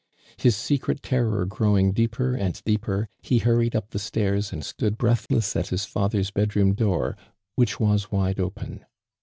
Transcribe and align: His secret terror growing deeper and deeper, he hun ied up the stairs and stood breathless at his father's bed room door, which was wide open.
His 0.37 0.55
secret 0.57 1.03
terror 1.03 1.45
growing 1.45 1.91
deeper 1.91 2.33
and 2.33 2.59
deeper, 2.63 3.07
he 3.21 3.37
hun 3.37 3.57
ied 3.65 3.75
up 3.75 3.91
the 3.91 3.99
stairs 3.99 4.51
and 4.51 4.65
stood 4.65 4.97
breathless 4.97 5.55
at 5.55 5.67
his 5.67 5.85
father's 5.85 6.31
bed 6.31 6.55
room 6.55 6.73
door, 6.73 7.15
which 7.55 7.79
was 7.79 8.11
wide 8.11 8.39
open. 8.39 8.83